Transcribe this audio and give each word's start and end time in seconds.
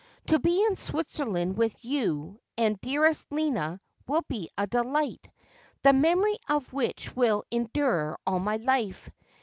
To 0.29 0.39
be 0.39 0.65
in 0.65 0.77
Switzerland 0.77 1.57
with 1.57 1.85
you 1.85 2.39
and 2.57 2.81
dearest 2.81 3.31
Lina 3.31 3.79
will 4.07 4.23
be 4.27 4.49
a 4.57 4.65
delight, 4.65 5.29
the 5.83 5.93
memory 5.93 6.37
of 6.49 6.73
which 6.73 7.15
will 7.15 7.43
endure 7.51 8.17
all 8.25 8.39
my 8.39 8.55
life. 8.55 9.11